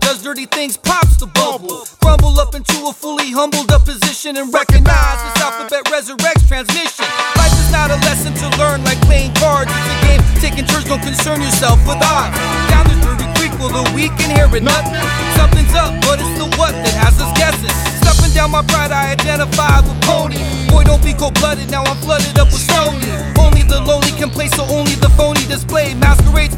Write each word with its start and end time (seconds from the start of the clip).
does 0.00 0.22
dirty 0.22 0.44
things, 0.46 0.76
pops 0.76 1.16
the 1.16 1.26
bubble. 1.26 1.86
Crumble 2.02 2.38
up 2.40 2.54
into 2.54 2.76
a 2.86 2.92
fully 2.92 3.30
humbled 3.30 3.70
up 3.72 3.84
position 3.84 4.36
and 4.36 4.52
recognize 4.52 5.18
this 5.24 5.36
alphabet 5.40 5.84
resurrects 5.88 6.44
transmission. 6.44 7.08
Life 7.40 7.56
is 7.56 7.70
not 7.72 7.88
a 7.90 7.98
lesson 8.04 8.34
to 8.36 8.46
learn 8.60 8.84
like 8.84 9.00
playing 9.08 9.32
cards. 9.40 9.70
It's 9.72 9.88
a 9.88 9.98
game, 10.04 10.22
taking 10.44 10.66
turns, 10.68 10.84
don't 10.84 11.00
concern 11.00 11.40
yourself 11.40 11.80
with 11.88 12.00
odds. 12.04 12.36
Down 12.68 12.84
the 12.84 12.96
dirty 13.00 13.28
creek, 13.40 13.54
will 13.56 13.72
the 13.72 13.84
weak 13.96 14.12
inherit 14.28 14.62
nothing? 14.62 15.00
Something's 15.40 15.72
up, 15.72 15.96
but 16.04 16.20
it's 16.20 16.36
the 16.36 16.48
what 16.60 16.76
that 16.76 16.96
has 17.00 17.16
us 17.16 17.32
guessing. 17.38 17.72
Stuffing 18.04 18.34
down 18.36 18.50
my 18.52 18.62
pride, 18.68 18.92
I 18.92 19.16
identify 19.16 19.80
with 19.80 19.96
pony. 20.04 20.42
Boy, 20.68 20.84
don't 20.84 21.02
be 21.02 21.14
cold 21.14 21.34
blooded, 21.40 21.70
now 21.70 21.84
I'm 21.84 21.96
flooded 22.04 22.36
up 22.36 22.52
with 22.52 22.60
stony. 22.60 23.08
Only 23.40 23.64
the 23.64 23.80
lonely 23.80 24.12
can 24.20 24.28
play, 24.28 24.48
so 24.48 24.68
only 24.68 24.98
the 25.00 25.08
phony 25.16 25.44
display 25.48 25.94
masquerades 25.94 26.56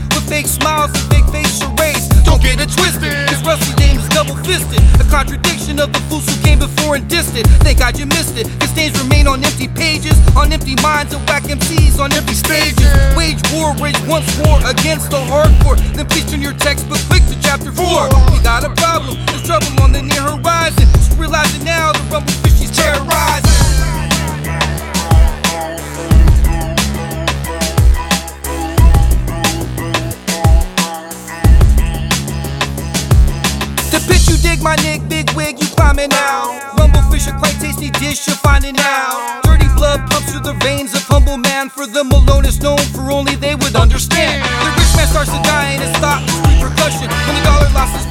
and. 7.08 7.46
Thank 7.64 7.78
God 7.78 7.98
you 7.98 8.06
missed 8.06 8.36
it. 8.36 8.46
Cause 8.60 8.70
stains 8.70 9.00
remain 9.00 9.26
on 9.26 9.44
empty 9.44 9.68
pages, 9.68 10.16
on 10.36 10.52
empty 10.52 10.74
minds 10.82 11.14
of 11.14 11.20
whack 11.28 11.44
MCs 11.44 11.98
on 11.98 12.12
empty 12.12 12.34
stages. 12.34 12.90
Wage 13.16 13.40
war, 13.52 13.74
wage 13.80 13.98
once 14.06 14.26
war 14.38 14.58
against 14.66 15.10
the 15.10 15.20
hardcore. 15.30 15.78
Then 15.94 16.06
please 16.06 16.30
turn 16.30 16.42
your 16.42 16.54
textbook 16.54 17.00
quick 17.08 17.24
to 17.26 17.36
chapter 17.42 17.72
four. 17.72 18.08
We 18.32 18.42
got 18.42 18.64
a 18.64 18.70
problem, 18.74 19.16
there's 19.26 19.44
trouble 19.44 19.82
on 19.82 19.92
the 19.92 20.02
near 20.02 20.22
horizon. 20.22 20.99
My 34.70 34.76
nick, 34.84 35.02
big 35.08 35.28
wig, 35.32 35.58
you 35.58 35.66
climbing 35.74 36.12
out. 36.12 36.78
Rumble 36.78 37.02
fish, 37.10 37.26
a 37.26 37.32
quite 37.32 37.58
tasty 37.58 37.90
dish, 37.90 38.28
you're 38.28 38.36
finding 38.36 38.76
out. 38.78 39.42
Dirty 39.42 39.66
blood 39.74 39.98
pumps 40.08 40.30
through 40.30 40.46
the 40.46 40.54
veins 40.62 40.94
of 40.94 41.02
humble 41.02 41.38
man. 41.38 41.68
For 41.68 41.86
the 41.86 42.04
Malone 42.04 42.46
is 42.46 42.62
known 42.62 42.78
for 42.94 43.10
only 43.10 43.34
they 43.34 43.56
would 43.56 43.74
understand. 43.74 44.46
The 44.62 44.70
rich 44.78 44.92
man 44.94 45.08
starts 45.08 45.30
to 45.34 45.42
die 45.42 45.74
and 45.74 45.82
it's 45.82 45.98
thought 45.98 46.22
repercussion. 46.46 47.10
When 47.26 47.34
the 47.34 47.42
dollar 47.42 47.70
lost 47.74 48.09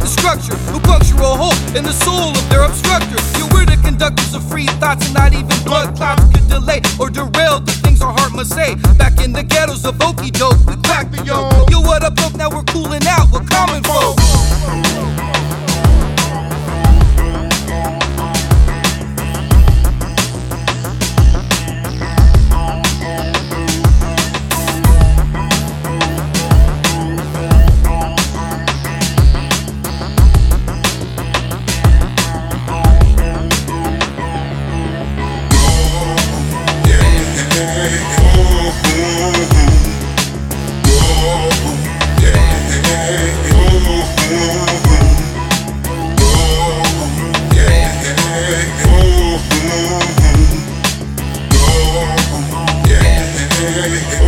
the 0.00 0.08
structure, 0.08 0.56
who 0.72 0.80
puncture 0.80 1.14
a 1.20 1.32
hole 1.36 1.56
in 1.76 1.84
the 1.84 1.92
soul 1.92 2.32
of 2.32 2.44
their 2.48 2.64
obstructor. 2.64 3.20
You 3.38 3.46
were 3.52 3.64
the 3.64 3.78
conductors 3.84 4.34
of 4.34 4.42
free 4.48 4.66
thoughts, 4.80 5.06
and 5.06 5.14
not 5.14 5.32
even 5.32 5.54
blood 5.64 5.94
clots 5.96 6.24
could 6.32 6.48
delay 6.48 6.80
or 6.98 7.10
derail 7.10 7.60
the 7.60 7.72
things 7.84 8.00
our 8.02 8.12
heart 8.12 8.32
must 8.32 8.54
say. 8.54 8.74
Back 8.96 9.20
in 9.20 9.32
the 9.32 9.42
ghettos 9.42 9.84
of 9.84 9.96
Okie 10.00 10.32
doke, 10.32 10.79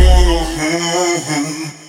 wanna 0.05 0.39
oh, 0.39 1.23
have. 1.27 1.82